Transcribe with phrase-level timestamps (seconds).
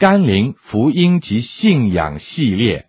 [0.00, 2.86] 甘霖福音及信仰系列，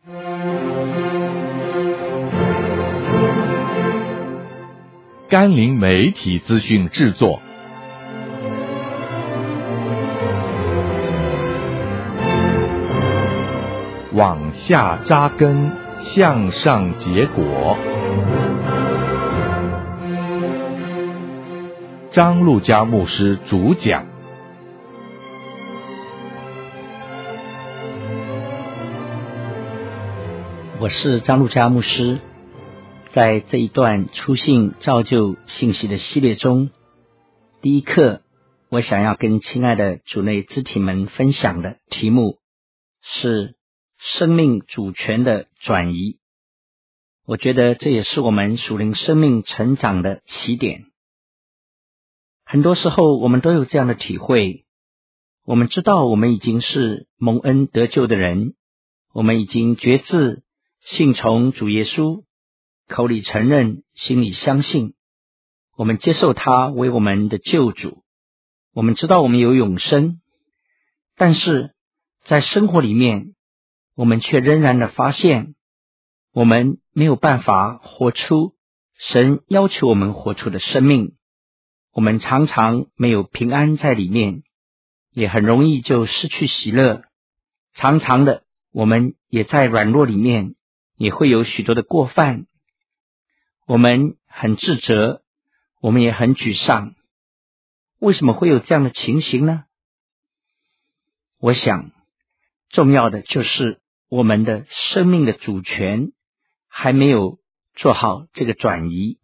[5.28, 7.42] 甘霖媒体资讯制作，
[14.14, 15.72] 往下扎根，
[16.14, 17.76] 向上结果。
[22.12, 24.19] 张路加牧师主讲。
[30.82, 32.22] 我是张路加牧师，
[33.12, 36.70] 在这一段初信造就信息的系列中，
[37.62, 38.22] 第一课，
[38.70, 42.38] 我想要跟亲爱的主内肢体们分享的题目
[43.02, 43.58] 是
[43.98, 46.20] 生命主权的转移。
[47.26, 50.86] 我觉得这也是我们属灵生命成长的起点。
[52.46, 54.64] 很多时候，我们都有这样的体会，
[55.44, 58.54] 我们知道我们已经是蒙恩得救的人，
[59.12, 60.42] 我们已经决志。
[60.82, 62.24] 信从主耶稣，
[62.88, 64.94] 口里承认，心里相信，
[65.76, 68.04] 我们接受他为我们的救主。
[68.74, 70.22] 我们知道我们有永生，
[71.16, 71.76] 但是
[72.24, 73.36] 在生活里面，
[73.94, 75.54] 我们却仍然的发现，
[76.32, 78.56] 我们没有办法活出
[78.98, 81.16] 神要求我们活出的生命。
[81.92, 84.44] 我们常常没有平安在里面，
[85.12, 87.04] 也很容易就失去喜乐。
[87.74, 90.56] 常常的，我们也在软弱里面。
[91.00, 92.46] 也会有许多的过犯，
[93.66, 95.24] 我们很自责，
[95.80, 96.94] 我们也很沮丧。
[98.00, 99.64] 为什么会有这样的情形呢？
[101.40, 101.92] 我想，
[102.68, 106.12] 重要的就是我们的生命的主权
[106.68, 107.40] 还没有
[107.76, 109.20] 做好这个转移，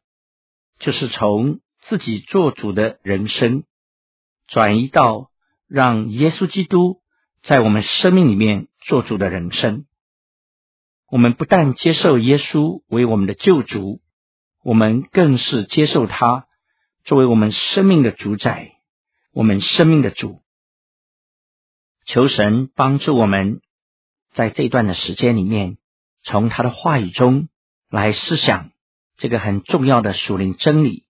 [0.79, 3.65] 就是从自己做主的人生，
[4.47, 5.29] 转移到
[5.67, 7.01] 让耶稣基督
[7.43, 9.85] 在我们生命里面做主的人生。
[11.15, 14.01] 我们不但接受耶稣为我们的救主，
[14.65, 16.45] 我们更是接受他
[17.05, 18.73] 作为我们生命的主宰，
[19.31, 20.41] 我们生命的主。
[22.05, 23.61] 求神帮助我们，
[24.33, 25.77] 在这段的时间里面，
[26.21, 27.47] 从他的话语中
[27.89, 28.71] 来思想
[29.15, 31.05] 这个很重要的属灵真理，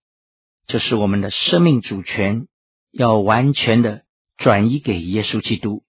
[0.68, 2.46] 就是我们的生命主权
[2.92, 4.04] 要完全的
[4.36, 5.82] 转移给耶稣基督。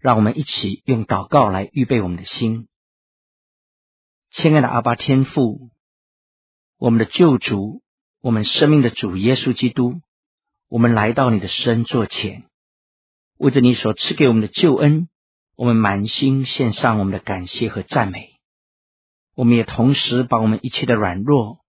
[0.00, 2.66] 让我们一起用祷告来预备我们的心。
[4.36, 5.70] 亲爱的阿爸天父，
[6.76, 7.82] 我们的救主，
[8.20, 10.02] 我们生命的主耶稣基督，
[10.68, 12.44] 我们来到你的身座前，
[13.38, 15.08] 为着你所赐给我们的救恩，
[15.56, 18.34] 我们满心献上我们的感谢和赞美。
[19.34, 21.64] 我们也同时把我们一切的软弱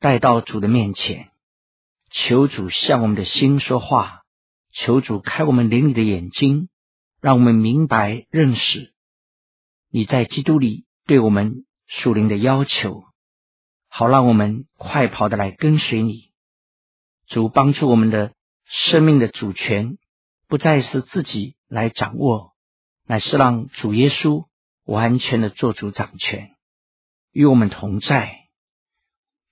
[0.00, 1.30] 带到主的面前，
[2.10, 4.22] 求主向我们的心说话，
[4.72, 6.68] 求主开我们灵里的眼睛，
[7.20, 8.92] 让我们明白认识
[9.88, 11.64] 你在基督里对我们。
[11.86, 13.04] 属灵的要求，
[13.88, 16.32] 好让我们快跑的来跟随你。
[17.26, 18.32] 主帮助我们的
[18.64, 19.98] 生命的主权，
[20.48, 22.54] 不再是自己来掌握，
[23.06, 24.46] 乃是让主耶稣
[24.84, 26.56] 完全的做主掌权，
[27.30, 28.48] 与我们同在。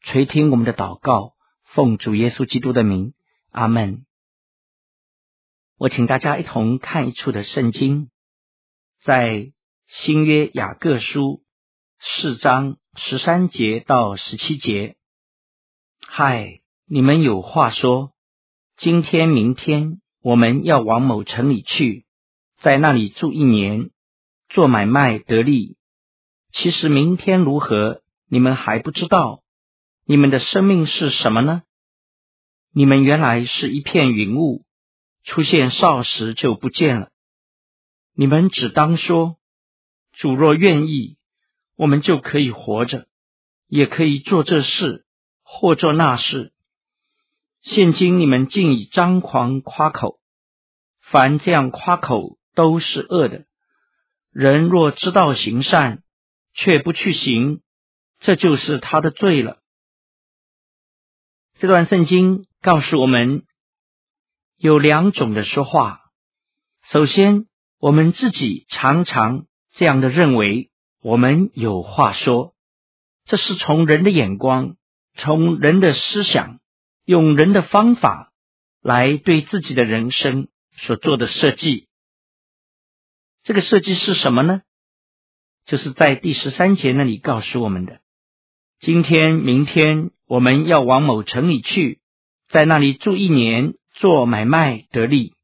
[0.03, 3.13] 垂听我们的祷告，奉主耶稣基督的名，
[3.51, 4.07] 阿门。
[5.77, 8.11] 我请大家一同看一处的圣经，
[9.03, 9.53] 在
[9.87, 11.43] 新约雅各书。
[12.03, 14.97] 四章十三节到十七节，
[16.01, 18.15] 嗨，你们有话说，
[18.79, 22.07] 今天、明天我们要往某城里去，
[22.63, 23.91] 在那里住一年，
[24.49, 25.77] 做买卖得利。
[26.53, 28.01] 其实明天如何，
[28.31, 29.43] 你们还不知道。
[30.07, 31.65] 你们的生命是什么呢？
[32.73, 34.65] 你们原来是一片云雾，
[35.23, 37.11] 出现少时就不见了。
[38.15, 39.37] 你们只当说，
[40.15, 41.19] 主若愿意。
[41.81, 43.07] 我们就可以活着，
[43.67, 45.07] 也可以做这事
[45.43, 46.53] 或做那事。
[47.63, 50.21] 现今你们竟以张狂夸口，
[51.01, 53.47] 凡这样夸口都是恶的。
[54.31, 56.03] 人若知道行善，
[56.53, 57.63] 却不去行，
[58.19, 59.63] 这就是他的罪了。
[61.59, 63.45] 这段圣经告诉我们，
[64.59, 66.01] 有两种的说话。
[66.85, 67.47] 首先，
[67.79, 70.70] 我们自己常常这样的认为。
[71.03, 72.55] 我们有话说，
[73.25, 74.77] 这是从人的眼光，
[75.15, 76.61] 从人的思想，
[77.05, 78.33] 用人的方法
[78.83, 81.89] 来对自己的人生所做的设计。
[83.43, 84.61] 这个设计是什么呢？
[85.65, 88.01] 就是在第十三节那里告诉我们的：
[88.81, 92.01] 今天、明天我们要往某城里去，
[92.49, 95.35] 在那里住一年，做买卖得利。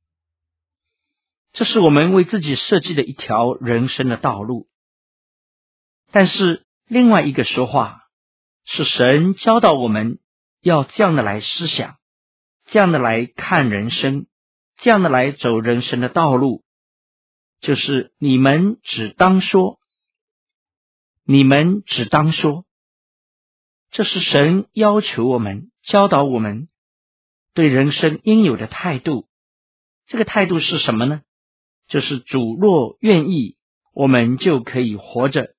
[1.53, 4.69] 这是我们为自己设计的一条人生的道路。
[6.11, 8.03] 但是另外一个说话，
[8.64, 10.19] 是神教导我们
[10.61, 11.97] 要这样的来思想，
[12.67, 14.26] 这样的来看人生，
[14.76, 16.64] 这样的来走人生的道路，
[17.61, 19.79] 就是你们只当说，
[21.25, 22.64] 你们只当说，
[23.91, 26.69] 这是神要求我们、教导我们
[27.55, 29.29] 对人生应有的态度。
[30.06, 31.23] 这个态度是什么呢？
[31.88, 33.56] 就是主若愿意，
[33.93, 35.56] 我们就可以活着，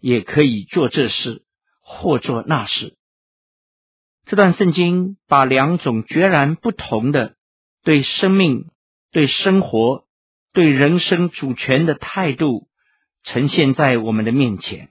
[0.00, 1.42] 也可以做这事
[1.80, 2.96] 或做那事。
[4.24, 7.36] 这段圣经把两种截然不同的
[7.82, 8.70] 对生命、
[9.10, 10.06] 对生活、
[10.52, 12.68] 对人生主权的态度
[13.22, 14.90] 呈现在我们的面前。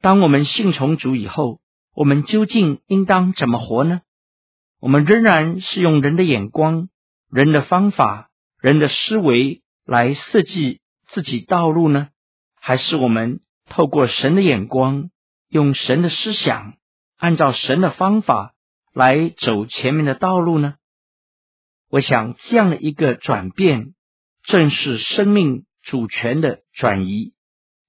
[0.00, 1.60] 当我们信从主以后，
[1.94, 4.00] 我们究竟应当怎么活呢？
[4.80, 6.88] 我们仍然是用人的眼光、
[7.30, 8.28] 人的方法。
[8.60, 12.10] 人的思维来设计自己道路呢？
[12.54, 13.40] 还是我们
[13.72, 15.08] 透过神的眼光，
[15.48, 16.74] 用神的思想，
[17.16, 18.54] 按照神的方法
[18.92, 20.74] 来走前面的道路呢？
[21.88, 23.94] 我想这样的一个转变，
[24.42, 27.32] 正是生命主权的转移，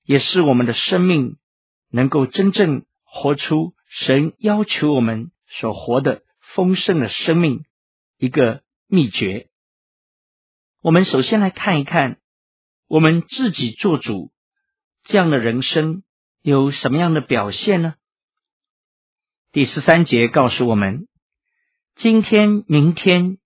[0.05, 1.35] 也是我们的生命
[1.89, 7.65] 能够真正活出神要求我们所活的丰盛的生命
[8.17, 9.49] 一个秘诀。
[10.79, 12.21] 我们首先来看一看，
[12.87, 14.31] 我们自己做主
[15.03, 16.03] 这样的人生
[16.41, 17.95] 有什么样的表现呢？
[19.51, 21.07] 第十三节告诉我们，
[21.95, 23.37] 今天、明天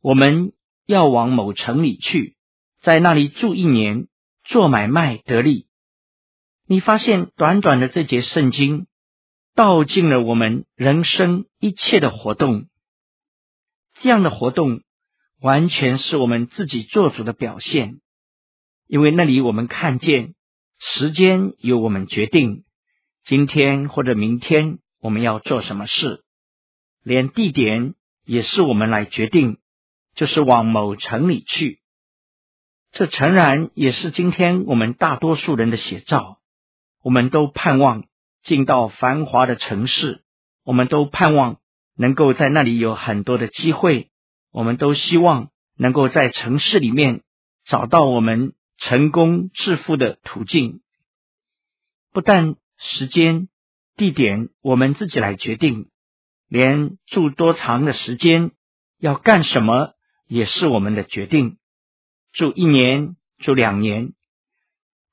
[0.00, 0.52] 我们
[0.86, 2.36] 要往某城里去，
[2.80, 4.08] 在那里住一年，
[4.44, 5.68] 做买卖得利。
[6.66, 8.86] 你发现短短的这节圣经，
[9.54, 12.68] 道尽了我们人生一切的活动，
[14.00, 14.82] 这样的活动。
[15.40, 18.00] 完全是我们自己做主的表现，
[18.86, 20.34] 因为那里我们看见
[20.84, 22.64] 时间由我们决定，
[23.24, 26.24] 今天或者明天我们要做什么事，
[27.04, 27.94] 连地点
[28.24, 29.58] 也是我们来决定，
[30.16, 31.78] 就是往某城里去。
[32.90, 36.40] 这诚然也是今天我们大多数人的写照。
[37.00, 38.02] 我们都盼望
[38.42, 40.24] 进到繁华的城市，
[40.64, 41.58] 我们都盼望
[41.96, 44.10] 能够在那里有很多的机会。
[44.50, 47.22] 我们都希望能够在城市里面
[47.64, 48.52] 找到我们
[48.84, 50.80] 成功致富的途径。
[52.12, 53.48] 不但时间、
[53.96, 55.88] 地点我们自己来决定，
[56.48, 58.50] 连住多长的时间、
[58.98, 59.94] 要干什么
[60.26, 61.58] 也是我们的决定。
[62.32, 64.14] 住一年、住两年，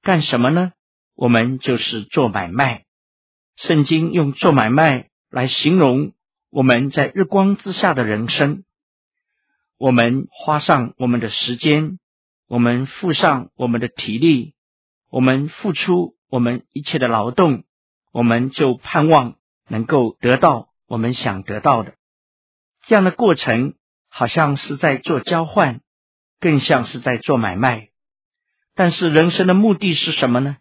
[0.01, 0.73] 干什么呢？
[1.13, 2.85] 我们就是做买卖。
[3.55, 6.13] 圣经用做买卖来形容
[6.49, 8.63] 我们在日光之下的人生。
[9.77, 11.99] 我们花上我们的时间，
[12.49, 14.55] 我们付上我们的体力，
[15.11, 17.63] 我们付出我们一切的劳动，
[18.11, 19.35] 我们就盼望
[19.67, 21.93] 能够得到我们想得到的。
[22.87, 23.75] 这样的过程
[24.07, 25.81] 好像是在做交换，
[26.39, 27.89] 更像是在做买卖。
[28.73, 30.57] 但是人生的目的是什么呢？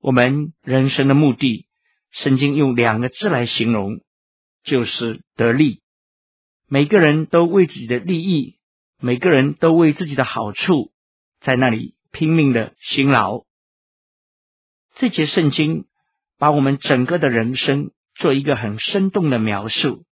[0.00, 1.66] 我们人生的目的，
[2.10, 4.02] 圣经用两个字来形容，
[4.62, 5.80] 就是得利。
[6.66, 8.58] 每个人都为自己的利益，
[9.00, 10.92] 每个人都为自己的好处，
[11.40, 13.44] 在那里拼命的辛劳。
[14.94, 15.86] 这节圣经
[16.38, 20.04] 把我们整个的人生做一个很生动的描述。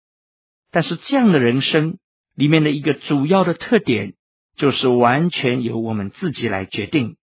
[0.70, 1.98] 但是这样的人生
[2.34, 4.14] 里面的一个主要的特点，
[4.56, 7.16] 就是完全由我们自己来决定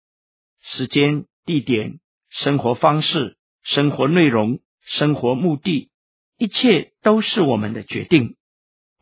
[0.62, 1.98] 时间、地点、
[2.28, 5.90] 生活方式、生活内容、生活目的，
[6.38, 8.36] 一切都是我们的决定。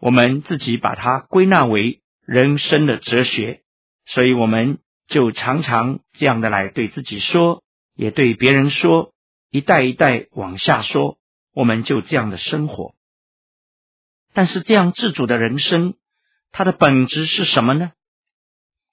[0.00, 3.62] 我们自己把它归纳为人生的哲学，
[4.06, 9.14] 所以我们就常常这样的来对自己说，也对别人说，
[9.50, 11.18] 一代一代往下说，
[11.54, 12.94] 我们就这样的生活。
[14.34, 15.94] 但是这样自主的人生，
[16.52, 17.92] 它的本质是什么呢？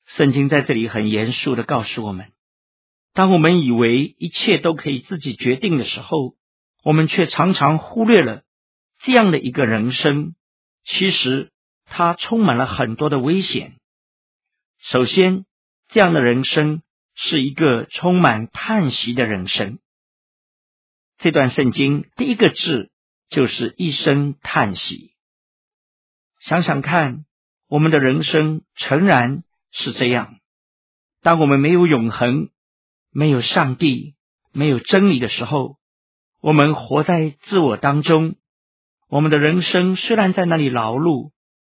[0.05, 2.31] 圣经在这里很严肃的告诉我们：
[3.13, 6.36] 当我们以为一切都可以自己决定的时候，
[6.84, 8.43] 我们却常常忽略了
[9.00, 10.34] 这样的一个人生。
[10.86, 11.51] 其实，
[11.86, 13.74] 它充满了很多的危险。
[14.77, 15.45] 首先，
[15.88, 16.82] 这样的人生
[17.13, 19.80] 是一个充满叹息的人生。
[21.18, 22.92] 这段圣经第一个字
[23.30, 25.13] 就是一声叹息。
[26.39, 27.25] 想想看，
[27.68, 30.38] 我们的人生诚然是这样。
[31.22, 32.50] 当我们没有永恒、
[33.10, 34.15] 没有上帝、
[34.51, 35.77] 没有真理的时候，
[36.42, 38.36] 我们活在自我当中。
[39.08, 41.32] 我们的人生虽然在那里劳碌，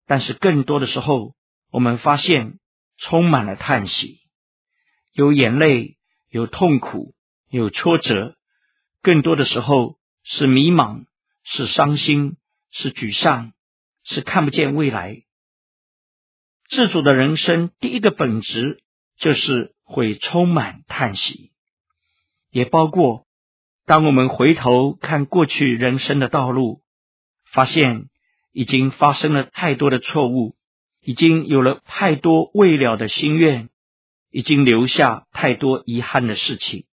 [0.06, 1.34] 但是更多的时候，
[1.72, 2.59] 我们发现
[3.00, 4.20] 充满了叹息，
[5.14, 5.98] 有眼泪，
[6.30, 7.16] 有痛苦，
[7.50, 8.36] 有挫折，
[9.02, 11.06] 更多的时候是迷茫，
[11.44, 12.38] 是伤心，
[12.72, 13.54] 是沮丧，
[14.04, 15.24] 是看不见未来。
[16.70, 18.84] 自主的人生第一个本质
[19.18, 21.52] 就是会充满叹息，
[22.52, 23.26] 也包括
[23.86, 26.84] 当我们回头看过去人生的道路，
[27.46, 28.10] 发现
[28.52, 30.56] 已经发生了太多的错误，
[31.02, 33.70] 已经有了太多未了的心愿，
[34.30, 36.86] 已经留下太多遗憾的事情，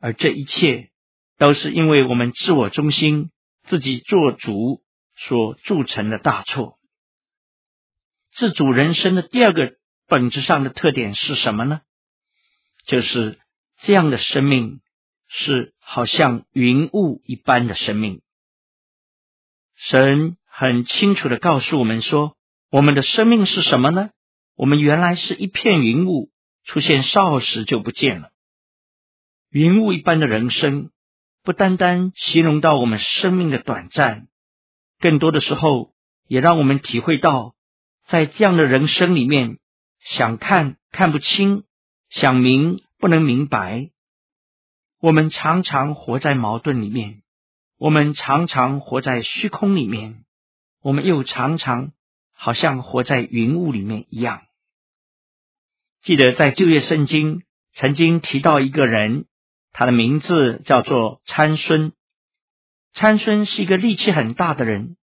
[0.00, 0.90] 而这一切
[1.38, 3.30] 都是因为我们自我中心、
[3.64, 4.82] 自己做主
[5.14, 6.78] 所铸成的大错。
[8.32, 11.80] 自主人生的第二个本质上的特点是什么呢？
[12.84, 13.40] 就是
[13.80, 14.80] 这样的生命
[15.26, 18.20] 是好像云雾一般的生命。
[19.74, 22.35] 神很清楚的告诉我们说，
[22.70, 24.10] 我们的生命是什么呢？
[24.56, 26.30] 我们原来是一片云雾，
[26.64, 28.30] 出现少时就不见了。
[29.50, 30.90] 云雾一般的人生，
[31.44, 34.26] 不单单形容到我们生命的短暂，
[34.98, 35.94] 更多的时候
[36.26, 37.54] 也让我们体会到。
[38.06, 39.58] 在这样的人生里面，
[40.00, 41.64] 想看看不清，
[42.08, 43.90] 想明不能明白。
[45.00, 47.22] 我们常常活在矛盾里面，
[47.78, 50.24] 我们常常活在虚空里面，
[50.82, 51.92] 我们又常常
[52.36, 54.42] 好像活在云雾里面一样。
[56.02, 59.26] 记得在旧约圣经曾经提到一个人，
[59.72, 61.92] 他的名字叫做参孙。
[62.92, 64.96] 参孙是一个力气很大的人，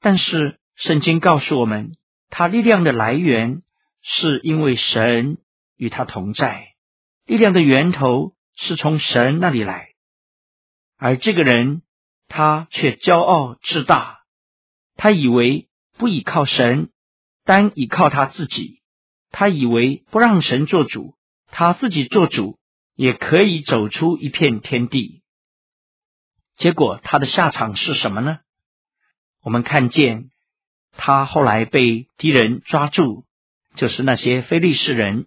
[0.00, 1.96] 但是圣经告诉我们。
[2.32, 3.62] 他力量的来源
[4.02, 5.38] 是因为神
[5.76, 6.74] 与他同在，
[7.26, 9.88] 力量的源头是从神那里来，
[10.96, 11.82] 而这个人
[12.28, 14.20] 他却骄傲自大，
[14.94, 15.68] 他以为
[16.00, 16.88] 不依靠神，
[17.44, 18.80] 单依靠他自己，
[19.30, 21.14] 他以为不让神做主，
[21.46, 22.58] 他自己做主
[22.94, 25.22] 也可以走出一片天地。
[26.56, 28.38] 结果他的下场是什么呢？
[29.42, 30.30] 我们看见。
[30.92, 33.24] 他后来被敌人抓住，
[33.76, 35.26] 就是那些非利士人。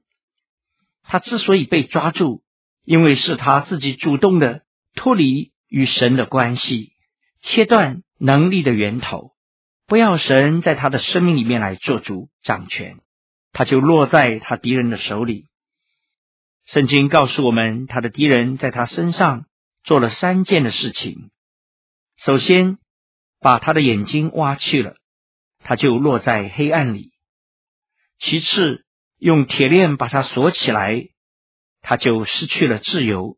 [1.03, 2.43] 他之所以被抓住，
[2.83, 4.63] 因为是他自己主动的
[4.95, 6.93] 脱离与神的关系，
[7.41, 9.32] 切断能力的源头，
[9.93, 12.97] 不要神在他的生命里面来做主掌权，
[13.51, 15.45] 他就落在他敌人的手里。
[16.65, 19.45] 圣经告诉我们，他的敌人在他身上
[19.83, 21.29] 做了三件的事情：
[22.17, 22.79] 首先，
[23.39, 24.95] 把他的眼睛挖去了。
[25.59, 27.11] 他就落在黑暗里。
[28.17, 28.87] 其次，
[29.19, 31.09] 用铁链把他锁起来，
[31.81, 33.37] 他就失去了自由。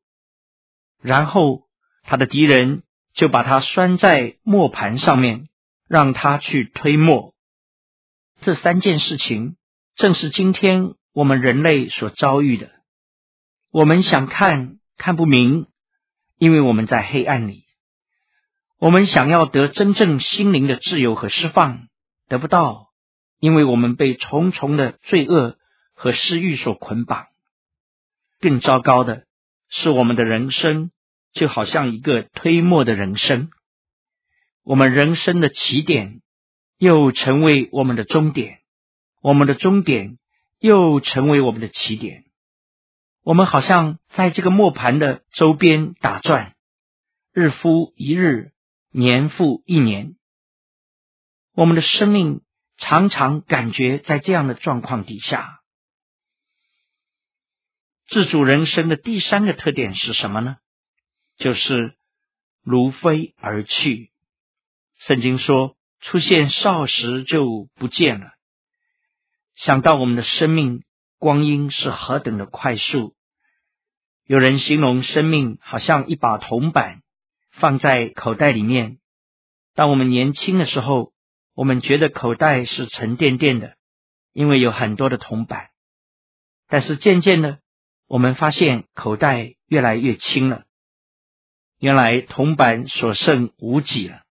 [1.02, 1.68] 然后，
[2.04, 2.84] 他的敌人
[3.14, 5.50] 就把他拴在磨盘上面，
[5.88, 7.34] 让他去推磨。
[8.42, 9.56] 这三件事情，
[9.96, 12.72] 正是今天我们人类所遭遇的。
[13.72, 15.68] 我们想看，看不明，
[16.38, 17.66] 因为我们在黑暗里。
[18.78, 21.88] 我们想要得真正心灵的自由和释放。
[22.28, 22.90] 得不到，
[23.40, 25.58] 因为我们被重重的罪恶
[25.94, 27.28] 和私欲所捆绑。
[28.40, 29.26] 更糟糕的
[29.70, 30.90] 是，我们的人生
[31.34, 33.52] 就好像一个推磨的人生，
[34.66, 36.22] 我们人生的起点
[36.78, 38.62] 又成为我们的终点，
[39.22, 40.18] 我们的终点
[40.58, 42.26] 又成为我们的起点。
[43.22, 46.56] 我们好像在这个磨盘的周边打转，
[47.32, 48.54] 日复一日，
[48.90, 50.16] 年复一年。
[51.54, 52.42] 我们的生命
[52.78, 55.62] 常常感觉在这样的状况底下，
[58.08, 60.58] 自主人生的第三个特点是什么呢？
[61.38, 61.96] 就是
[62.64, 64.12] 如飞而去。
[64.98, 68.32] 圣经说，出现少时就不见了。
[69.54, 70.84] 想到我们的生命
[71.18, 73.16] 光阴是何等的快速，
[74.26, 77.02] 有人形容生命好像一把铜板
[77.52, 78.98] 放在口袋里面。
[79.74, 81.14] 当我们年轻的时候，
[81.54, 83.76] 我们觉得口袋是沉甸甸的，
[84.34, 85.70] 因为有很多的铜板。
[86.68, 87.60] 但是渐渐的，
[88.08, 90.64] 我们发现口袋越来越轻了。
[91.80, 94.25] 原来铜板所剩无几了。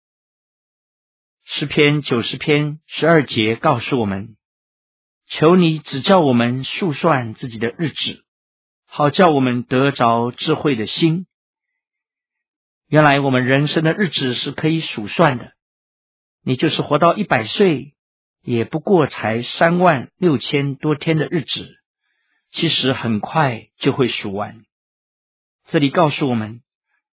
[1.46, 4.34] 诗篇九十篇十二节告诉我们：
[5.26, 8.24] 求你指教我们数算自己的日子，
[8.86, 11.26] 好叫我们得着智慧的心。
[12.88, 15.52] 原来我们人生的日子是可以数算的。
[16.42, 17.94] 你就是活到一百岁，
[18.40, 21.76] 也不过才三万六千多天的日子，
[22.52, 24.64] 其实很快就会数完。
[25.66, 26.62] 这里告诉我们，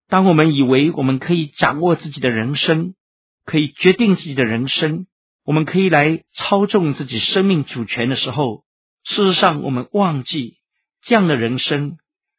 [0.08, 2.94] 当我们以为我们可以掌握自己的人生，
[3.46, 5.08] 可以决定自己的人生，
[5.44, 8.64] 我们可以来操纵自己生命主权的时候，
[9.04, 10.58] 事实上，我们忘记
[11.02, 11.98] 这样的人生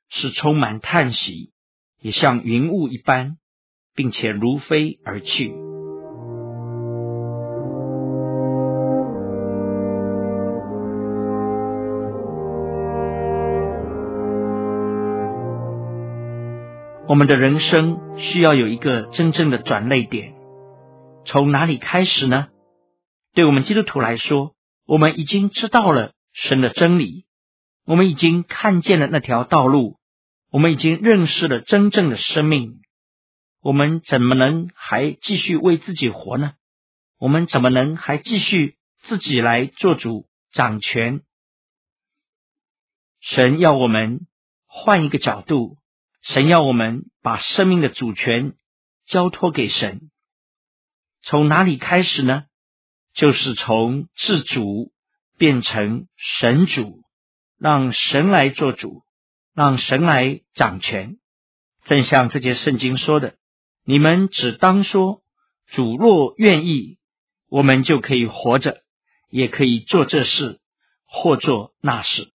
[0.08, 1.52] 是充满叹息，
[2.00, 3.38] 也像云雾一般，
[3.94, 5.52] 并且如飞而去。
[17.08, 20.34] 我们的人生需要有一个真正的转捩点，
[21.30, 22.48] 从哪里开始呢？
[23.34, 27.24] 对我们基督徒来说，我们已经知道了神的真理，
[27.84, 30.00] 我们已经看见了那条道路，
[30.50, 32.80] 我们已经认识了真正的生命。
[33.60, 36.54] 我们怎么能还继续为自己活呢？
[37.16, 41.20] 我们怎么能还继续自己来做主掌权？
[43.20, 44.26] 神要我们
[44.66, 45.76] 换一个角度。
[46.22, 48.54] 神要我们把生命的主权
[49.06, 50.09] 交托给神，
[51.22, 52.44] 从哪里开始呢？
[53.12, 54.92] 就是从自主
[55.36, 57.02] 变成神主，
[57.58, 59.02] 让神来做主，
[59.54, 61.18] 让神来掌权。
[61.84, 63.36] 正像这节圣经说的
[63.84, 65.22] ：“你们只当说，
[65.66, 66.98] 主若愿意，
[67.48, 68.82] 我们就可以活着，
[69.28, 70.60] 也可以做这事
[71.04, 72.30] 或做那事。”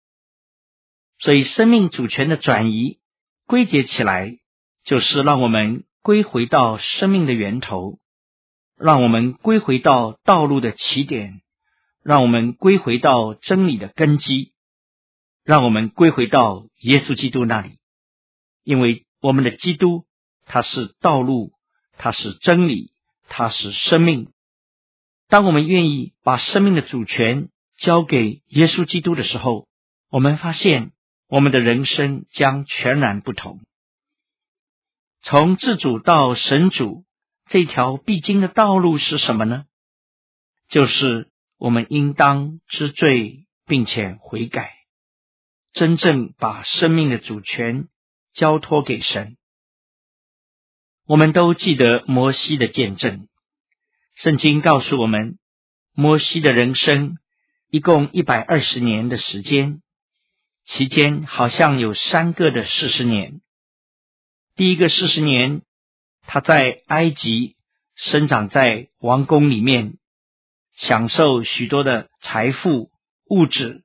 [1.20, 2.98] 所以，生命主权的转移。
[3.44, 4.38] 归结起来，
[4.82, 7.98] 就是让我们归回到生命的源头，
[8.82, 11.40] 让我们归回到道路的起点，
[12.02, 14.52] 让我们归回到真理的根基，
[15.44, 17.78] 让我们归回到耶稣基督那里。
[18.64, 20.04] 因为我们的基督，
[20.44, 21.52] 他是道路，
[21.96, 22.92] 他是真理，
[23.28, 24.32] 他是生命。
[25.28, 29.66] 当我们愿意把生命的主权交给耶稣基督的时候，
[30.10, 30.92] 我们发现。
[31.28, 33.60] 我们的人生将全然不同。
[35.22, 37.06] 从自主到神主
[37.52, 39.66] 这条必经的道路是什么呢？
[40.70, 41.28] 就是
[41.58, 44.72] 我们应当知罪，并且悔改，
[45.74, 47.88] 真正把生命的主权
[48.32, 49.36] 交托给神。
[51.04, 53.28] 我们都记得摩西的见证，
[54.14, 55.38] 圣经告诉我们，
[55.92, 57.18] 摩西的人生
[57.68, 59.82] 一共一百二十年的时间。
[60.64, 63.42] 期间好像有三个的四十年。
[64.54, 65.60] 第一个四十年，
[66.26, 67.56] 他在埃及
[67.94, 69.98] 生长在王宫里面，
[70.76, 72.90] 享受许多的财富
[73.28, 73.84] 物质。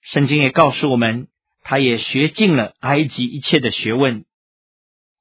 [0.00, 1.28] 圣经也告诉我们，
[1.62, 4.24] 他也学尽了埃及一切的学问，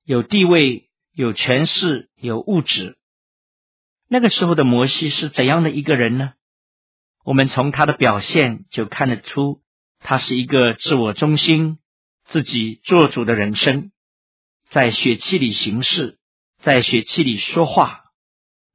[0.03, 2.97] 有地位、有权势、有物质。
[4.07, 6.33] 那个时候的摩西是怎样的一个人呢？
[7.23, 9.61] 我们从他的表现就看得出。
[9.99, 11.79] 他是一个自我中心、
[12.25, 13.91] 自己做主的人生，
[14.69, 16.19] 在血气里行事，
[16.59, 18.03] 在血气里说话，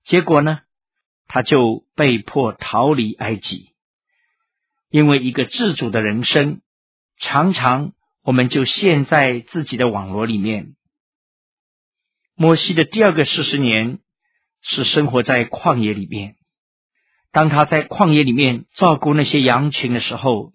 [0.05, 0.61] 结果呢，
[1.27, 3.75] 他就被迫逃离埃及。
[4.91, 6.61] 因为一个自主的人生，
[7.19, 10.75] 常常我们就陷在自己的网络里面。
[12.35, 14.01] 摩西的第二个四十年
[14.61, 16.37] 是生活在旷野里面，
[17.31, 20.53] 当他在旷野里面照顾那些羊群的时候。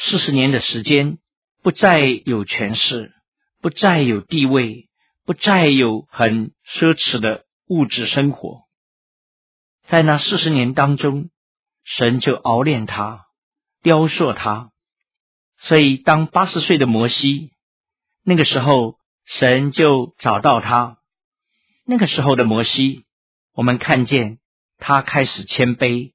[0.00, 1.18] 四十年的时间，
[1.60, 3.12] 不再有权势，
[3.60, 4.88] 不再有地位，
[5.24, 8.62] 不再有很奢侈的物质生活。
[9.86, 11.30] 在那四十年当中，
[11.84, 13.26] 神就熬炼他，
[13.82, 14.70] 雕塑他。
[15.56, 17.52] 所以，当八十岁的摩西，
[18.22, 20.98] 那个时候，神就找到他。
[21.84, 23.06] 那个时候的摩西，
[23.54, 24.38] 我们看见
[24.76, 26.12] 他开始谦卑，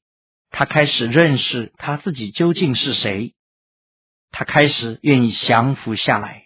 [0.49, 3.34] 他开始认识他自己究竟是谁。
[4.32, 6.45] 他开始愿意降服下来，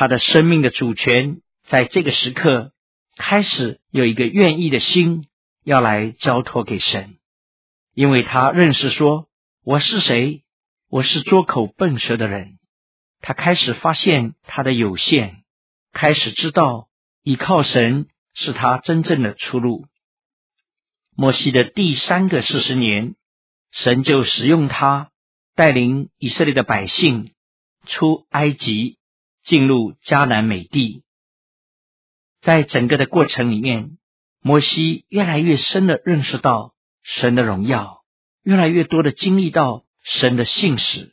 [0.00, 2.72] 他的生命的主权在这个时刻
[3.18, 5.26] 开始有一个愿意的心
[5.62, 7.18] 要来交托给神，
[7.92, 9.28] 因为他认识说，
[9.62, 10.42] 我是谁？
[10.88, 12.58] 我是拙口笨舌的人。
[13.20, 15.42] 他开始发现他的有限，
[15.92, 16.88] 开始知道
[17.22, 19.84] 依靠神是他真正的出路。
[21.14, 23.16] 摩西的第三个四十年，
[23.70, 25.10] 神就使用他。
[25.54, 27.32] 带领以色列的百姓
[27.84, 28.96] 出埃及，
[29.50, 31.02] 进入迦南美地，
[32.40, 33.98] 在整个的过程里面，
[34.40, 38.04] 摩西越来越深的认识到神的荣耀，
[38.44, 41.12] 越来越多的经历到神的信实。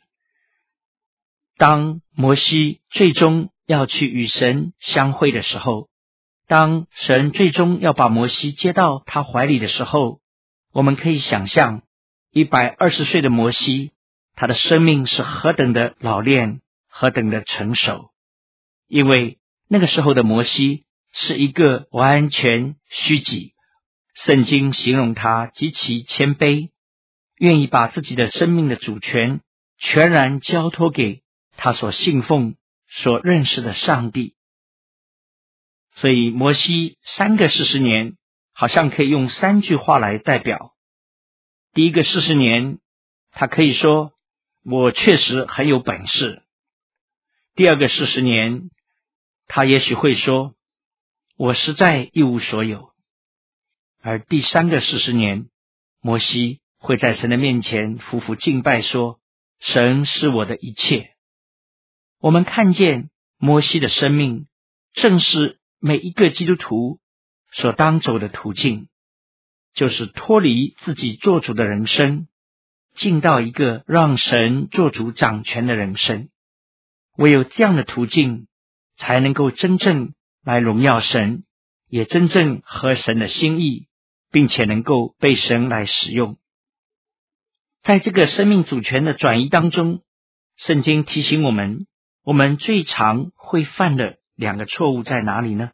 [1.56, 5.88] 当摩西最终要去与神相会的时候，
[6.46, 10.20] 当神最终要把摩西接到他怀里的时候，
[10.72, 11.82] 我们可以想象
[12.30, 13.90] 一百二十岁的摩西。
[14.36, 18.12] 他的生命是何等的老练，何等的成熟，
[18.88, 23.54] 因为那个时候的摩西是一个完全虚己。
[24.14, 26.70] 圣经形容他极其谦卑，
[27.36, 29.42] 愿意把自己的生命的主权
[29.78, 31.22] 全然交托给
[31.56, 32.56] 他所信奉、
[32.88, 34.34] 所认识的上帝。
[35.94, 38.16] 所以，摩西三个四十年，
[38.52, 40.74] 好像可以用三句话来代表。
[41.72, 42.78] 第一个四十年，
[43.30, 44.12] 他可以说
[44.64, 46.42] ：“我确实很有本事。”
[47.54, 48.70] 第二个四十年，
[49.48, 50.54] 他也许会说
[51.36, 52.92] ：“我实在一无所有。”
[54.00, 55.48] 而第三个四十年，
[56.00, 59.18] 摩西会在神的面前匍匐敬拜，说
[59.58, 61.14] ：“神是我的一切。”
[62.20, 64.46] 我们看见摩西的生命，
[64.92, 67.00] 正是每一个基督徒
[67.50, 68.88] 所当走的途径，
[69.72, 72.28] 就是脱离自己做主的人生，
[72.94, 76.28] 进到一个让神做主掌权的人生。
[77.16, 78.46] 唯有这样的途径，
[78.98, 80.12] 才能够真正
[80.44, 81.44] 来荣耀神，
[81.88, 83.88] 也真正合神的心意。
[84.30, 86.36] 并且能够被神来使用，
[87.82, 90.02] 在这个生命主权的转移当中，
[90.54, 91.86] 圣经提醒我们，
[92.24, 95.70] 我们最常会犯的两个错误在哪里呢？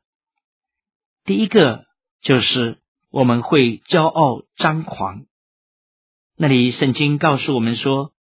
[1.24, 1.84] 第一个
[2.20, 2.78] 就是
[3.10, 5.26] 我们会骄傲张狂。
[6.36, 8.12] 那里圣经告诉我们说：“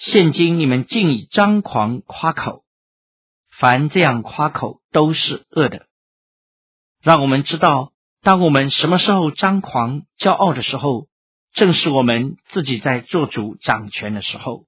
[0.00, 2.63] 现今你们竟以张狂夸口，
[3.58, 5.86] 凡这样夸口都是恶的。”
[7.02, 7.92] 让我们知道。
[8.22, 11.08] 当我们什么时候张狂、骄傲的时候，
[11.52, 14.64] 正是我们自己在做主掌权的时候。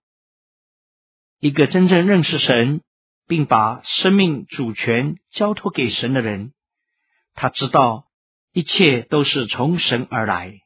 [1.40, 2.82] 一个真正认识神，
[3.26, 6.52] 并把生命主权交托给神的人，
[7.32, 8.08] 他知道
[8.52, 10.60] 一切都是从神而来，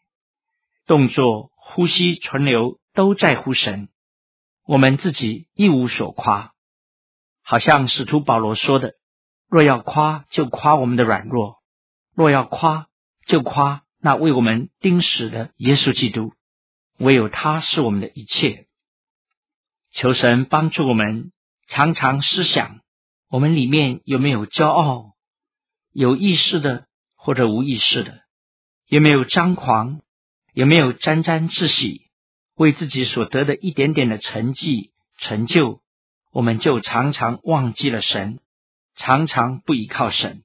[0.84, 3.88] 动作、呼吸、存留都在乎神。
[4.66, 6.54] 我们自己一无所夸，
[7.50, 8.94] 好像使徒保罗说的
[9.50, 11.56] ：“若要夸，就夸我们的软弱。”
[12.14, 12.86] 若要夸，
[13.26, 16.32] 就夸那为我们钉死的耶稣基督，
[16.96, 18.68] 唯有他是我们的一切。
[19.90, 21.32] 求神帮助我们，
[21.66, 22.82] 常常思想
[23.28, 25.16] 我们里面有没有骄傲，
[25.90, 26.86] 有意识的
[27.16, 28.20] 或者无意识的，
[28.86, 30.02] 有没有张狂，
[30.54, 32.12] 有没有沾沾自喜，
[32.54, 35.82] 为自己所得的一点点的成绩成就，
[36.32, 38.38] 我们就常常忘记了神，
[38.94, 40.42] 常常不依靠神。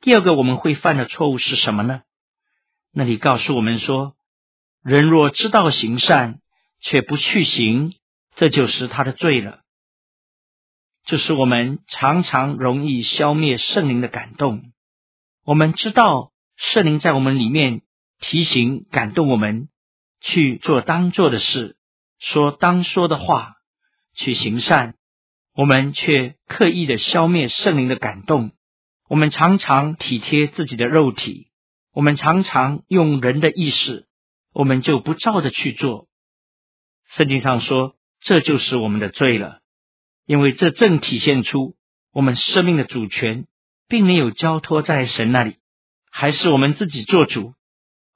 [0.00, 2.02] 第二个我们会犯的错误是什么呢？
[2.92, 4.16] 那里告诉我们说，
[4.82, 6.40] 人若知道行善，
[6.80, 7.94] 却不去行，
[8.34, 9.60] 这就是他的罪了。
[11.04, 14.72] 就是我们常常容易消灭圣灵的感动。
[15.44, 17.82] 我们知道圣灵在我们里面
[18.20, 19.68] 提醒、感动我们
[20.20, 21.76] 去做当做的事，
[22.18, 23.54] 说当说的话，
[24.18, 24.96] 去行善，
[25.54, 28.50] 我们却刻意的消灭圣灵的感动。
[29.08, 31.52] 我们常常体贴自己的肉体，
[31.92, 34.08] 我们常常用人的意识，
[34.52, 36.08] 我们就不照着去做。
[37.06, 39.60] 圣经上说，这就是我们的罪了，
[40.26, 41.76] 因为这正体现出
[42.12, 43.46] 我们生命的主权
[43.86, 45.56] 并没有交托在神那里，
[46.10, 47.54] 还是我们自己做主，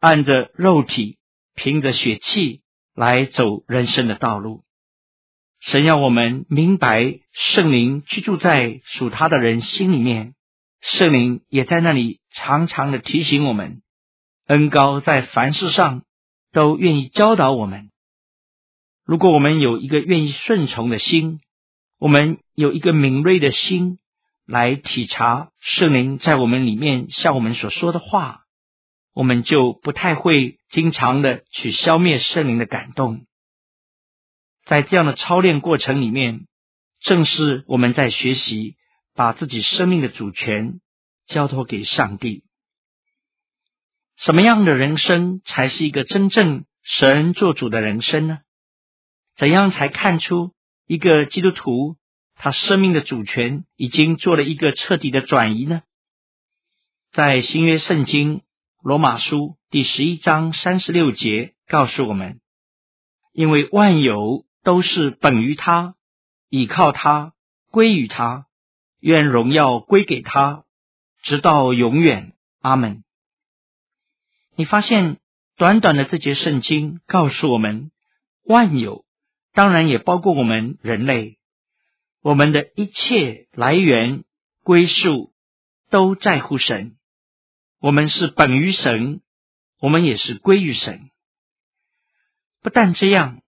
[0.00, 1.18] 按着肉体，
[1.54, 2.60] 凭着血气
[2.92, 4.64] 来走人生的道路。
[5.62, 10.34] 神要我们明白，圣灵居住在属他的人心里面。
[10.80, 13.80] 圣灵也在那里常常的提醒我们，
[14.48, 16.02] 恩高在凡事上
[16.50, 17.90] 都愿意教导我们。
[19.04, 21.38] 如果我们有一个愿意顺从的心，
[22.00, 23.98] 我们有一个敏锐的心
[24.44, 28.40] 来体察圣灵在我们里面向我们所说的话，
[29.14, 33.26] 我们就不太会经常的去消灭圣灵的感动。
[34.72, 36.46] 在这样的操练过程里面，
[36.98, 38.76] 正是我们在学习。
[39.14, 40.80] 把自己生命的主权
[41.26, 42.44] 交托给上帝。
[44.16, 48.38] 什么样的人生才是一个真正神做主的人生呢？
[49.36, 50.54] 怎样才看出
[50.86, 51.98] 一个基督徒
[52.34, 55.82] 他生命的主权已经做了一个彻底的转移呢？
[57.12, 58.40] 在新约圣经
[58.82, 62.40] 罗马书第十一章三十六节告诉我们：
[63.32, 65.94] 因为万有都是本于他，
[66.48, 67.34] 倚靠他，
[67.70, 68.46] 归于他。
[69.00, 70.64] 愿荣耀归给他，
[71.22, 72.34] 直到永远。
[72.60, 73.02] 阿门。
[74.54, 75.18] 你发现
[75.56, 77.90] 短短的这节圣经告诉我们，
[78.44, 79.04] 万有
[79.52, 81.40] 当然也包括我们人类，
[82.20, 84.22] 我们的一切来源
[84.62, 85.32] 归宿
[85.90, 86.96] 都在乎神。
[87.80, 89.22] 我们是本于神，
[89.80, 91.10] 我们也是归于神。
[92.60, 93.41] 不但这样，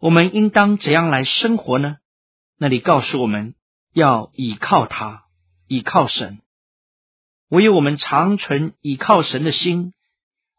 [0.00, 1.96] 我们应当怎样来生活呢？
[2.58, 3.54] 那里告诉我们。
[3.92, 5.22] 要倚靠他，
[5.68, 6.42] 倚靠神。
[7.48, 9.94] 唯有我们常存倚靠神的心，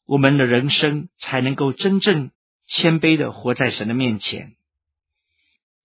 [0.08, 2.32] 我们的人生才能够真正
[2.66, 4.56] 谦卑的活在神的面前。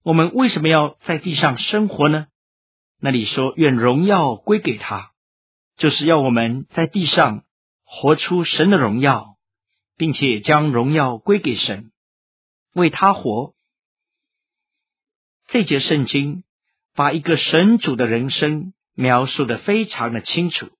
[0.02, 2.28] 我们为什么要在地上生活呢？
[2.98, 5.10] 那里说愿荣耀归给他，
[5.76, 7.44] 就是要我们在地上
[7.84, 9.36] 活出神的荣耀，
[9.98, 11.91] 并且将荣耀归给神，
[12.72, 13.54] 为他活。
[15.48, 16.44] 这节圣经
[16.94, 20.70] 把一个神主的人生描述的非常的清楚，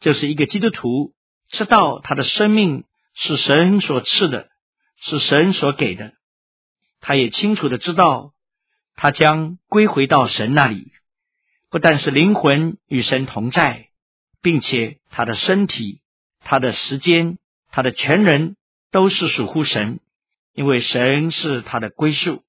[0.00, 1.14] 就是一个基督徒
[1.48, 2.84] 知道他的生命
[3.14, 4.48] 是神所赐的，
[4.96, 6.12] 是神所给的。
[7.00, 8.32] 他也清楚的知道，
[8.94, 10.92] 他将归回到神那里，
[11.70, 13.90] 不但是灵魂与神同在，
[14.42, 16.00] 并且他的身体、
[16.40, 17.38] 他的时间、
[17.70, 18.56] 他的全人
[18.90, 20.00] 都是属乎神，
[20.58, 22.42] 因为神是他的归宿。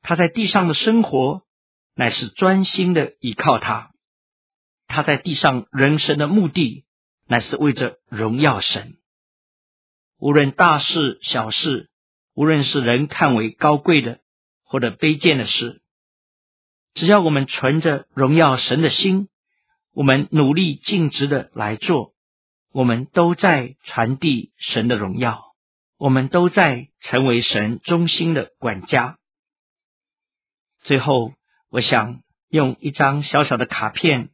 [0.00, 1.42] 他在地上的生活
[1.94, 3.90] 乃是专心的依靠他，
[4.86, 6.86] 他在地上人生的目的
[7.26, 8.96] 乃是为着荣耀神，
[10.16, 11.90] 无论大事小事。
[12.32, 14.20] 无论是人看为高贵的，
[14.64, 15.82] 或者卑贱的事，
[16.94, 19.28] 只要我们存着荣耀神的心，
[19.92, 22.14] 我们努力尽职的来做，
[22.70, 25.51] 我们都在传递神的荣耀，
[26.02, 29.18] 我们都在成为神中心的管家。
[30.80, 31.32] 最后，
[31.68, 34.30] 我想用一张小小的卡片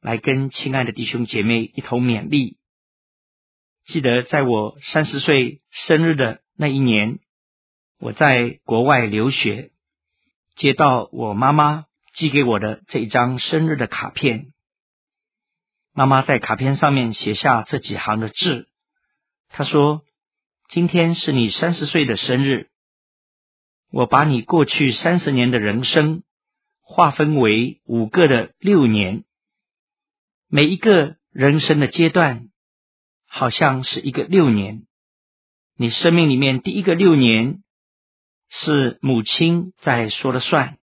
[0.00, 2.58] 来跟亲爱的弟兄姐妹一同勉励。
[3.84, 7.20] 记得在我三十岁生日的那一年。
[7.98, 9.70] 我在国外留学，
[10.56, 14.52] 接到我妈妈寄给我的这一张生日的卡片。
[15.92, 18.68] 妈妈在卡片上面写下这几行的字，
[19.48, 20.02] 她说
[20.68, 22.70] ：“今天是你三十岁的生日，
[23.90, 26.22] 我把你过去三十年的人生
[26.80, 29.24] 划分为五个的六年，
[30.48, 32.48] 每一个人生的阶段
[33.26, 34.86] 好像是一个六年。
[35.76, 37.62] 你生命里面第一个六年。”
[38.48, 40.78] 是母亲在说了算，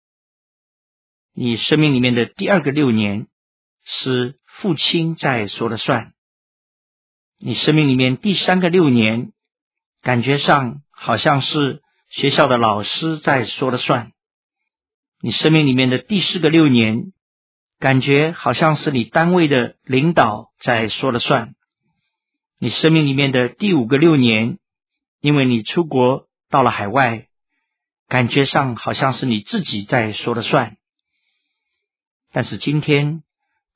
[1.34, 3.26] 你生命里面的第二个六年
[3.84, 6.14] 是父亲在说了算，
[7.36, 9.32] 你生命里面第三个六年
[10.08, 14.12] 感觉上好像是学校的老师在说了算，
[15.20, 17.12] 你生命里面的第四个六年
[17.78, 21.54] 感觉好像是你单位的领导在说了算，
[22.58, 24.58] 你生命里面的第五个六年，
[25.20, 27.26] 因为你出国到了海外。
[28.08, 30.78] 感觉上好像是你自己在说了算，
[32.32, 33.22] 但是今天，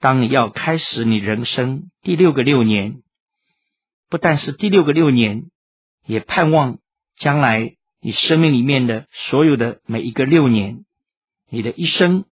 [0.01, 3.03] 当你要开始你人生第六个六年，
[4.09, 5.51] 不但是第六个六年，
[6.05, 6.79] 也盼望
[7.17, 10.85] 将来你生命里面的所有的每一个六年，
[11.49, 12.25] 你的一生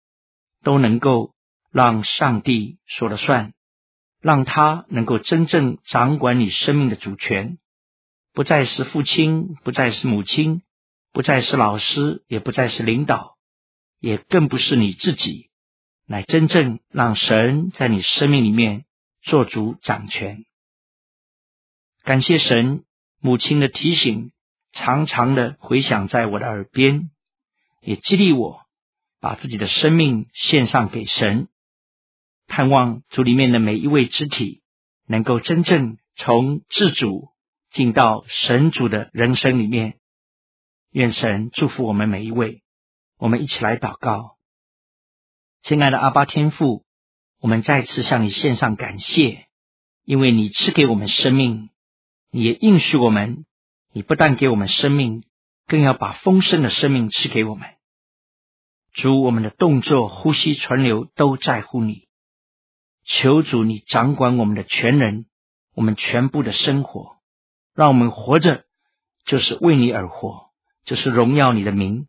[0.64, 1.34] 都能够
[1.72, 3.54] 让上帝说了算，
[4.22, 7.58] 让他能够真正掌管你生命的主权，
[8.34, 10.62] 不再是父亲，不再是母亲。
[11.12, 13.36] 不再是老师，也不再是领导，
[14.00, 15.50] 也更不是你自己，
[16.06, 18.86] 乃真正让神在你生命里面
[19.24, 20.46] 做主掌权。
[22.04, 22.84] 感谢神，
[23.20, 24.32] 母亲的提醒
[24.72, 27.10] 常常的回响在我的耳边，
[27.82, 28.62] 也激励我
[29.20, 31.50] 把自己的生命献上给神，
[32.48, 34.62] 盼望主里面的每一位肢体
[35.06, 37.30] 能够真正从自主
[37.72, 39.98] 进到神主的人生里面。
[40.92, 42.64] 愿神祝福我们每一位，
[43.18, 44.38] 我们一起来祷告。
[45.62, 46.86] 亲爱的阿巴天父，
[47.40, 49.48] 我们再次向你献上感谢，
[50.04, 51.70] 因为你赐给我们生命，
[52.32, 53.46] 也应许我们，
[53.92, 55.24] 你不但给我们生命，
[55.68, 57.68] 更要把丰盛的生命赐给我们。
[58.94, 62.08] 主，我们的动作、呼吸、存留都在乎你，
[63.04, 65.26] 求主你掌管我们的全人，
[65.74, 67.18] 我们全部的生活，
[67.74, 68.66] 让我们活着
[69.26, 70.50] 就是为你而活。
[70.86, 72.08] 就是荣耀你的名，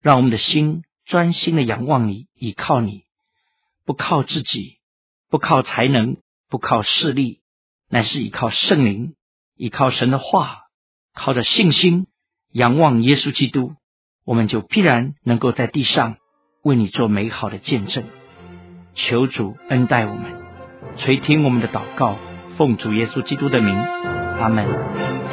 [0.00, 3.06] 让我们的心专心的仰望你，倚靠你，
[3.84, 4.78] 不靠自己，
[5.28, 7.40] 不靠才能，不靠势力，
[7.88, 9.16] 乃是倚靠圣灵，
[9.56, 10.62] 依靠神的话，
[11.14, 12.06] 靠着信心
[12.50, 13.74] 仰望耶稣基督，
[14.24, 16.16] 我们就必然能够在地上
[16.62, 18.04] 为你做美好的见证。
[18.94, 20.42] 求主恩待我们，
[20.96, 22.16] 垂听我们的祷告，
[22.56, 25.23] 奉主耶稣基督的名，阿门。